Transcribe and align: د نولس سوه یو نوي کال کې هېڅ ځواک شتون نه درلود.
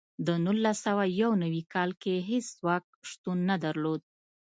د 0.25 0.27
نولس 0.45 0.77
سوه 0.85 1.03
یو 1.21 1.31
نوي 1.43 1.63
کال 1.73 1.89
کې 2.01 2.25
هېڅ 2.29 2.45
ځواک 2.57 2.85
شتون 3.09 3.37
نه 3.49 3.55
درلود. 3.63 4.01